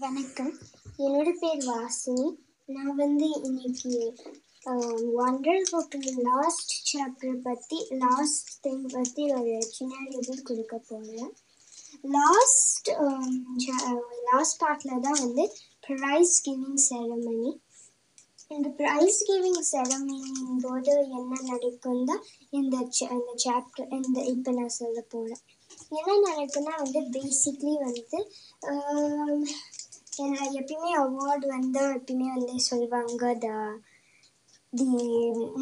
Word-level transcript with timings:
வணக்கம். 0.00 0.52
என்னோட 0.98 1.30
பேர் 1.40 1.64
வாசினி. 1.64 2.26
நான் 2.68 2.94
வந்து 2.94 3.26
இன்னைக்கு 3.40 3.90
ஒண்டர் 5.20 5.66
புக்கின் 5.70 6.20
லாஸ்ட் 6.28 6.72
சாப்டர் 6.90 7.36
பற்றி 7.42 7.78
லாஸ்ட் 7.98 8.50
திங் 8.64 8.86
பற்றி 8.92 9.24
ஒரு 9.32 9.54
சின்ன 9.68 10.04
ரிவ்யூ 10.06 10.36
கொடுக்க 10.42 10.78
போகிறேன் 10.82 11.32
லாஸ்ட் 12.12 12.90
லாஸ்ட் 14.28 14.60
பார்ட்டில் 14.62 15.04
தான் 15.06 15.20
வந்து 15.20 15.46
ப்ரைஸ் 15.88 16.36
கிவிங் 16.44 16.80
செரமனி 16.86 17.52
இந்த 18.50 18.68
ப்ரைஸ் 18.78 19.20
கிவிங் 19.26 19.62
செரமனியின் 19.68 20.62
போது 20.62 20.94
என்ன 21.18 21.42
நடக்கும் 21.44 22.04
தான் 22.04 22.22
இந்த 22.52 22.76
இந்த 23.10 23.34
சாப்டர் 23.44 23.92
இந்த 23.98 24.18
இப்போ 24.30 24.52
நான் 24.52 24.78
சொல்ல 24.78 25.00
போகிறேன் 25.08 25.42
என்ன 25.92 26.14
நடக்குன்னா 26.24 26.72
வந்து 26.78 27.00
பேசிக்லி 27.14 27.74
வந்து 27.84 28.18
எப்பயுமே 30.59 30.91
அவார்டு 31.03 31.45
வந்து 31.55 31.81
எப்பயுமே 31.97 32.29
வந்து 32.35 32.65
சொல்லுவாங்க 32.69 33.33
the 33.45 33.49
the 34.73 34.89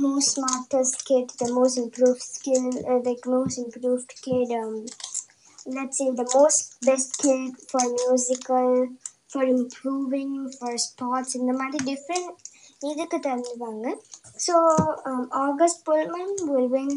most 0.06 0.32
smartest 0.36 1.02
kid 1.10 1.34
the 1.42 1.48
most 1.58 1.80
improve 1.84 2.20
skill 2.34 2.70
like 3.08 3.26
most 3.36 3.62
improved 3.66 4.16
kid 4.28 4.56
let's 5.76 5.98
say 5.98 6.08
the 6.12 6.30
most 6.36 6.62
best 6.86 7.10
kid 7.22 7.52
for 7.70 7.82
musical 8.00 8.70
for 9.32 9.44
improving 9.58 10.32
for 10.58 10.72
sports 10.88 11.32
இந்த 11.40 11.54
மாதிரி 11.60 11.80
different 11.92 12.34
இதுக்கு 12.90 13.18
தருவாங்க 13.28 13.86
so 14.46 14.56
August 15.46 15.84
Pullman 15.90 16.34
will 16.50 16.68
win 16.76 16.92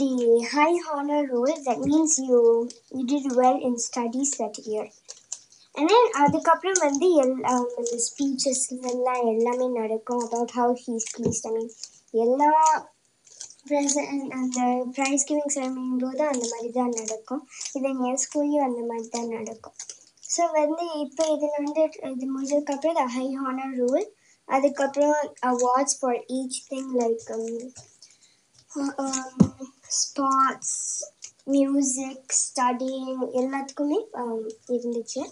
the 0.00 0.10
high 0.54 0.76
honor 0.92 1.20
role 1.32 1.54
that 1.68 1.80
means 1.90 2.12
you 2.28 2.40
you 2.96 3.04
did 3.12 3.26
well 3.40 3.58
in 3.68 3.74
studies 3.88 4.30
that 4.40 4.56
year 4.70 4.86
And 5.75 5.91
அதுக்கப்புறம் 6.21 6.81
வந்து 6.85 7.07
எல் 7.21 7.35
அந்த 7.51 7.75
இந்த 7.81 7.97
speeches 8.05 8.63
எல்லாம் 8.91 9.21
எல்லாமே 9.33 9.67
நடக்கும் 9.77 10.23
about 10.25 10.55
how 10.57 10.73
he's 10.81 11.07
please 11.15 11.41
I 11.47 11.51
mean 11.51 11.71
எல்லா 12.23 12.49
ப்ரெசன்ட் 13.67 14.31
அந்த 14.37 14.59
ப்ரைஸ் 14.95 15.25
கிவிங் 15.29 15.53
செரமனியும் 15.55 16.01
போது 16.03 16.23
அந்த 16.31 16.45
மாதிரி 16.51 16.69
தான் 16.77 16.95
நடக்கும். 16.99 17.43
இது 17.75 17.89
என் 18.07 18.21
ஸ்கூல்லையும் 18.23 18.65
அந்த 18.67 18.81
மாதிரி 18.89 19.07
தான் 19.09 19.29
நடக்கும். 19.37 19.75
ஸோ 20.29 20.41
வந்து 20.57 20.85
இப்போ 21.05 21.23
இதில் 21.35 21.57
வந்து 21.57 21.83
இது 22.11 22.27
முடிஞ்சதுக்கப்புறம் 22.33 22.97
த 22.99 23.05
ஹை 23.15 23.27
ஹானர் 23.41 23.77
ரூல் 23.81 24.05
அதுக்கப்புறம் 24.47 25.17
awards 25.51 25.97
for 25.99 26.19
each 26.37 26.59
thing 26.71 26.91
like 27.01 27.27
sports 29.99 30.77
music 31.53 32.33
studying 32.41 33.21
எல்லாத்துக்குமே 33.39 33.99
um, 34.21 34.41
இருந்துச்சு. 34.73 35.23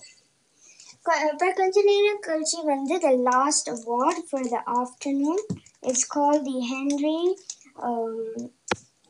கொ- 1.06 1.20
அப்புறம் 1.26 1.56
கொஞ்ச 1.56 1.82
நேரம் 1.84 2.22
கழிச்சு 2.26 2.60
வந்து 2.66 2.94
the 2.98 3.10
last 3.30 3.68
award 3.70 4.22
for 4.28 4.48
the 4.48 4.60
afternoon 4.80 5.42
it's 5.82 6.08
call 6.08 6.42
the 6.44 6.58
Henry 6.70 7.18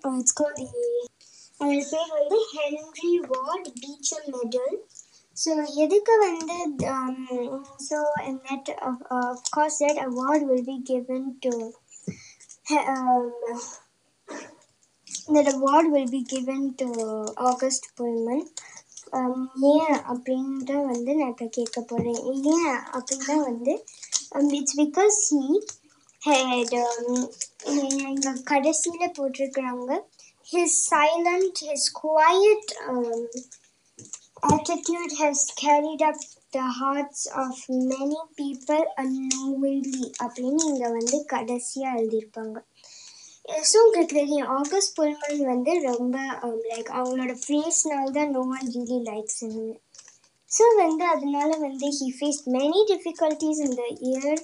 it's 0.05 0.35
call 0.35 0.57
the 0.57 0.69
அதோட 1.61 1.83
பேர் 1.93 2.11
வந்து 2.15 2.39
Henry 2.55 3.13
Ward 3.31 3.69
Beecher 3.81 4.29
medal 4.35 4.75
so 5.37 5.53
எதுக்கு 5.85 6.15
வந்து 6.25 6.57
so 7.87 7.99
that 8.45 8.71
course 9.51 9.81
that 9.83 10.03
award 10.05 10.47
will 10.51 10.69
be 10.69 10.79
given 10.91 11.25
to 11.43 11.55
um, 12.87 13.25
that 15.29 15.49
award 15.49 15.87
will 15.89 16.09
be 16.09 16.23
given 16.25 16.75
to 16.75 16.87
August 17.41 17.89
Pullman. 17.97 18.41
ஏன் 19.14 19.44
ஏன் 19.72 20.66
தான் 20.70 20.88
வந்து 20.92 21.12
நான் 21.16 21.34
இப்போ 21.34 21.48
கேட்க 21.58 21.80
போகிறேன் 21.82 22.22
ஏன் 22.56 22.80
அப்படின்னா 22.98 23.36
வந்து 23.50 23.74
um, 24.36 24.50
it's 24.60 24.78
because 24.82 25.20
he 25.30 25.44
had 26.22 26.76
இங்கே 27.74 28.30
um, 28.30 28.40
கடைசியில் 28.44 29.16
போட்டிருக்கிறாங்க 29.18 29.92
his 30.48 30.72
silent 30.86 31.56
his 31.70 31.84
quiet 32.02 32.68
um, 32.88 33.24
attitude 34.44 35.14
has 35.20 35.40
carried 35.56 36.02
up 36.02 36.20
the 36.54 36.68
hearts 36.80 37.22
of 37.36 37.54
many 37.94 38.20
people 38.38 38.84
unknowingly 39.04 40.08
அப்படின்னு 40.26 40.62
இங்கே 40.72 40.90
வந்து 40.98 41.18
கடைசியாக 41.26 41.98
எழுதியிருப்பாங்க. 42.00 42.58
ஸோ 43.71 43.77
உங்களுக்கு 43.87 44.17
தெரியும் 44.21 44.51
ஆகஸ்ட் 44.59 44.95
புல்மன் 44.99 45.43
வந்து 45.53 45.73
ரொம்ப 45.89 46.17
லைக் 46.71 46.91
அவங்களோட 46.99 47.35
ஃபேஸ்னால 47.45 48.13
தான் 48.19 48.33
no 48.37 48.43
one 48.57 48.69
really 48.77 48.99
likes 49.11 49.43
so 50.51 50.65
வந்து 50.83 51.05
அதனால 51.15 51.51
வந்து 51.67 51.89
he 51.99 52.09
face 52.19 52.41
many 52.57 52.81
difficulties 52.93 53.63
in 53.67 53.73
the 53.81 53.89
year 54.09 54.35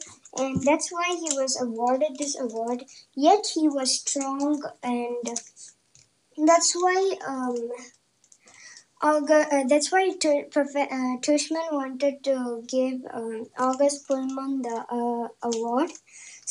and 0.41 0.57
that's 0.67 0.89
why 0.97 1.09
he 1.23 1.31
was 1.39 1.53
awarded 1.65 2.13
this 2.21 2.35
award 2.45 2.81
yet 3.27 3.45
he 3.57 3.65
was 3.79 3.91
strong 4.03 4.53
and 4.95 5.27
that's 6.39 6.73
why 6.83 6.99
um 7.33 7.57
August, 9.05 9.53
uh, 9.53 9.65
that's 9.69 9.91
why 9.93 10.03
Tur- 10.23 10.49
Profe- 10.51 10.91
uh, 10.93 11.15
Tushman 11.21 11.69
wanted 11.73 12.23
to 12.25 12.35
give 12.67 12.99
um, 13.13 13.47
August 13.59 14.07
Pullman 14.09 14.63
the 14.63 14.77
uh, 14.91 15.27
award. 15.43 15.91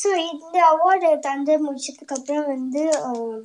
So 0.02 0.10
இந்த 0.32 0.58
award 0.72 1.10
தந்து 1.20 1.54
முடிச்சதுக்கப்புறம் 1.66 2.48
வந்து 2.48 2.84
um, 3.10 3.40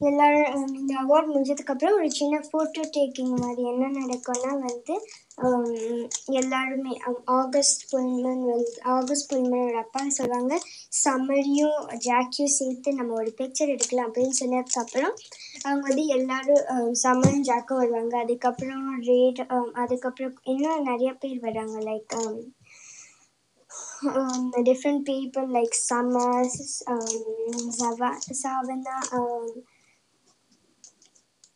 எல்லாரும் 0.00 0.74
இந்த 0.80 0.92
award 1.02 1.30
முடிஞ்சதுக்கப்புறம் 1.30 1.96
ஒரு 1.98 2.10
சின்ன 2.10 2.36
photo 2.46 2.82
taking 2.96 3.32
மாதிரி 3.40 3.62
என்ன 3.70 3.86
நடக்கும்னா 4.00 4.52
வந்து 4.66 4.94
எல்லாருமே 6.40 6.92
ஆகஸ்ட் 7.24 7.82
புல்மன் 7.90 8.44
வந்து 8.50 8.72
ஆகஸ்ட் 8.96 9.28
புல்மனோட 9.32 9.78
அப்பா 9.84 10.02
சொல்லுவாங்க. 10.18 10.54
சம்மரியும் 11.04 11.80
ஜாக்கியும் 12.06 12.54
சேர்த்து 12.58 12.92
நம்ம 12.98 13.16
ஒரு 13.20 13.32
பிக்சர் 13.38 13.72
எடுக்கலாம் 13.74 14.08
அப்படின்னு 14.10 14.38
சொன்னதுக்கப்புறம் 14.40 15.14
அவங்க 15.62 15.82
வந்து 15.88 16.04
எல்லாரும் 16.18 16.94
சம்மரும் 17.04 17.46
ஜாக்கும் 17.50 17.80
வருவாங்க. 17.82 18.14
அதுக்கப்புறம் 18.18 18.86
ரேட் 19.08 19.42
அதுக்கப்புறம் 19.84 20.36
இன்னும் 20.52 20.86
நிறைய 20.90 21.12
பேர் 21.24 21.40
வராங்க. 21.46 21.78
Like 21.90 22.14
um, 22.18 22.38
people 24.02 24.64
different 24.68 25.00
people 25.10 25.46
like 25.56 25.74
Savannah 25.88 26.26
um, 26.94 27.64
Savannah, 28.42 29.00
um, 29.18 29.48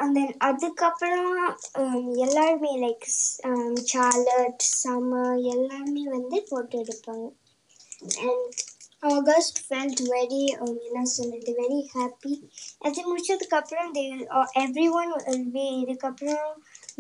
and 0.02 0.12
then 0.16 0.30
அதுக்கப்புறம் 0.48 1.38
um, 1.76 2.02
எல்லாருமே 2.26 2.72
லைக் 2.82 3.08
சார்லட் 3.88 4.66
சம்மர் 4.80 5.38
எல்லாருமே 5.54 6.04
வந்து 6.16 6.40
ஃபோட்டோ 6.48 6.82
எடுப்பாங்க 6.84 7.28
அண்ட் 8.26 8.60
ஆகஸ்ட் 9.12 9.60
ஃபெல்ட் 9.66 10.02
வெரி 10.12 10.44
என்ன 10.88 11.04
சொல்றது 11.16 11.52
வெரி 11.60 11.80
ஹாப்பி 11.94 12.34
அது 12.86 13.02
முடிச்சதுக்கப்புறம் 13.10 13.92
they 13.98 14.04
every 14.64 14.88
one 15.00 15.12
will 15.26 15.50
be 15.52 15.66
இதுக்கப்புறம் 15.82 16.54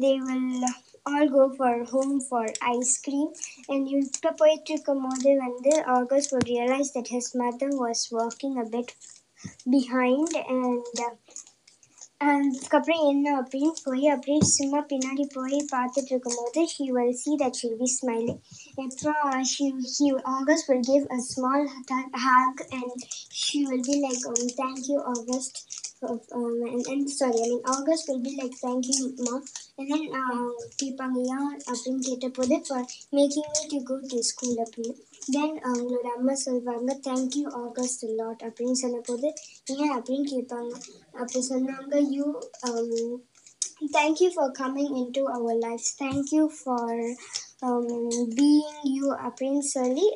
they 0.04 0.12
will 0.26 0.68
all 1.06 1.32
go 1.36 1.46
for 1.56 1.82
home 1.94 2.16
for 2.28 2.52
ice cream 2.74 3.32
and 3.68 3.88
இப்போ 3.94 4.32
போயிட்டு 4.42 4.72
இருக்கும் 4.74 5.06
போது 5.08 5.34
வந்து 5.46 5.74
August 5.98 6.34
would 6.34 6.50
realize 6.50 6.92
that 6.92 7.10
his 7.10 7.28
mother 7.36 7.72
was 7.78 8.02
walking 8.12 8.56
a 8.58 8.68
bit 8.68 8.92
behind 9.68 10.34
and 10.50 10.84
அதுக்கப்புறம் 12.28 13.02
என்ன 13.12 13.28
அப்படின்னு 13.42 13.74
போய் 13.86 14.08
அப்படியே 14.08 14.40
சும்மா 14.58 14.80
பின்னாடி 14.92 15.26
போய் 15.36 15.58
பார்த்துட்டு 15.76 16.12
இருக்கும்போது 16.14 16.62
he 16.76 16.86
will 16.96 17.14
see 17.24 17.36
that 17.42 17.58
she'll 17.60 17.80
be 17.84 17.90
smiling 18.00 18.40
அப்புறம் 18.86 19.44
she 19.54 19.66
he 19.96 20.08
August 20.36 20.66
will 20.70 20.84
give 20.92 21.06
a 21.18 21.20
small 21.34 21.62
hu- 21.74 22.12
hug 22.26 22.56
and 22.80 22.98
she 23.44 23.60
will 23.70 23.84
be 23.92 23.98
like 24.06 24.24
um, 24.32 24.46
thank 24.62 24.82
you 24.92 25.00
August 25.14 25.56
for, 26.00 26.12
um, 26.40 26.58
and, 26.74 26.84
and 26.94 27.10
sorry 27.22 27.48
I 27.74 27.78
கேட்பாங்க 30.81 31.19
ஏன் 31.35 31.61
அப்படின்னு 31.73 31.99
கேட்டபோது 31.99 32.61
for 32.67 32.87
making 33.13 33.51
me 33.55 33.63
to 33.73 33.79
go 33.91 33.97
to 34.07 34.21
school 34.31 34.57
அப்படின்னு. 34.57 34.95
Then 35.31 35.59
அவங்களோட 35.69 36.09
அம்மா 36.17 36.33
சொல்வாங்க 36.45 36.91
thank you 37.09 37.45
August 37.65 38.05
lot 38.21 38.43
அப்படின்னு 38.47 38.81
சொன்னபோது 38.85 39.29
ஏன்? 39.67 39.93
அப்படின்னு 39.99 40.27
கேட்பாங்க. 40.35 40.73
அப்போ 41.23 41.39
சொன்னாங்க 41.49 41.95
you 42.11 42.27
thank you 43.93 44.29
for 44.35 44.53
coming 44.59 44.97
into 45.11 45.23
our 45.37 45.57
life 45.57 45.87
thank you 46.03 46.45
for 46.63 47.05
being 48.37 48.83
you 48.83 49.13
அப்படின்னு 49.27 49.65
சொல்லி 49.75 50.07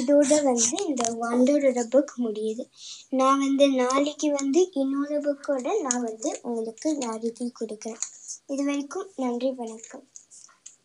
இதோட 0.00 0.42
வந்து 0.44 0.76
இந்த 0.86 1.04
ஒண்டரோட 1.30 1.80
புக் 1.94 2.12
முடியுது. 2.18 2.64
நான் 3.10 3.38
வந்து 3.38 3.66
நாளைக்கு 3.68 4.28
வந்து 4.32 4.60
இன்னொரு 4.72 5.20
புக்கோட 5.20 5.66
நான் 5.82 6.02
வந்து 6.02 6.38
உங்களுக்கு 6.42 6.94
நான் 6.96 7.20
ரிவ்யூ 7.20 7.50
கொடுக்குறேன். 7.60 8.02
இது 8.48 8.62
வரைக்கும் 8.64 9.08
நன்றி 9.16 9.50
வணக்கம். 9.52 10.04